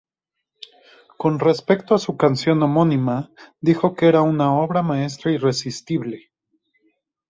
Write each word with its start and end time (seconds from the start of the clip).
Con 1.15 1.37
respecto 1.37 1.93
a 1.93 1.99
su 1.99 2.17
canción 2.17 2.63
homónima 2.63 3.31
dijo 3.59 3.93
que 3.93 4.07
era 4.07 4.23
una 4.23 4.51
obra 4.55 4.81
maestra 4.81 5.29
irresistible. 5.31 6.31